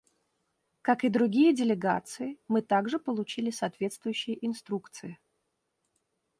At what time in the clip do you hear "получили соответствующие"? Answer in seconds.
2.97-4.43